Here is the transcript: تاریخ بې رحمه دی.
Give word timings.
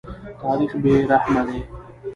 تاریخ 0.41 0.71
بې 0.83 0.93
رحمه 1.09 1.41
دی. 1.47 1.59